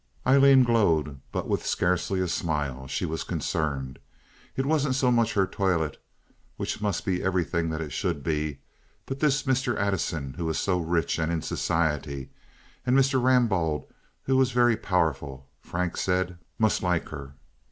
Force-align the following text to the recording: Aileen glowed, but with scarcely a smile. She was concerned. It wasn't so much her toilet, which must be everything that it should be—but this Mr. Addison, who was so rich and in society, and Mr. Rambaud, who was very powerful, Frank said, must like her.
Aileen 0.25 0.63
glowed, 0.63 1.21
but 1.31 1.47
with 1.47 1.63
scarcely 1.63 2.19
a 2.21 2.27
smile. 2.27 2.87
She 2.87 3.05
was 3.05 3.23
concerned. 3.23 3.99
It 4.55 4.65
wasn't 4.65 4.95
so 4.95 5.11
much 5.11 5.35
her 5.35 5.45
toilet, 5.45 6.01
which 6.57 6.81
must 6.81 7.05
be 7.05 7.21
everything 7.21 7.69
that 7.69 7.81
it 7.81 7.91
should 7.91 8.23
be—but 8.23 9.19
this 9.19 9.43
Mr. 9.43 9.77
Addison, 9.77 10.33
who 10.39 10.45
was 10.45 10.57
so 10.57 10.79
rich 10.79 11.19
and 11.19 11.31
in 11.31 11.43
society, 11.43 12.31
and 12.83 12.97
Mr. 12.97 13.21
Rambaud, 13.21 13.85
who 14.23 14.37
was 14.37 14.49
very 14.53 14.75
powerful, 14.75 15.47
Frank 15.59 15.95
said, 15.97 16.39
must 16.57 16.81
like 16.81 17.09
her. 17.09 17.35